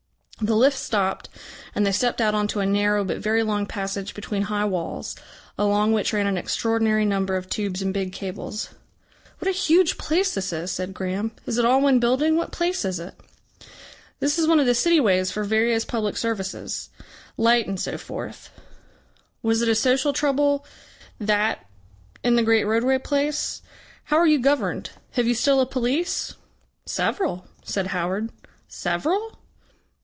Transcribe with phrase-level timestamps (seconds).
[0.43, 1.29] The lift stopped,
[1.75, 5.15] and they stepped out into a narrow but very long passage between high walls,
[5.55, 8.69] along which ran an extraordinary number of tubes and big cables.
[9.37, 11.31] "What a huge place this is!" said Graham.
[11.45, 12.37] "Is it all one building?
[12.37, 13.13] What place is it?"
[14.19, 16.89] "This is one of the city ways for various public services.
[17.37, 18.49] Light and so forth."
[19.43, 20.65] "Was it a social trouble
[21.19, 21.69] that
[22.23, 23.61] in the great roadway place?
[24.05, 24.89] How are you governed?
[25.11, 26.33] Have you still a police?"
[26.87, 28.31] "Several," said Howard.
[28.67, 29.37] "Several?"